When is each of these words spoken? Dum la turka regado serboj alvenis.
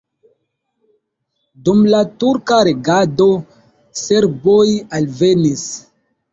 Dum 1.67 1.83
la 1.91 1.99
turka 2.23 2.59
regado 2.69 3.29
serboj 4.03 4.67
alvenis. 5.03 5.71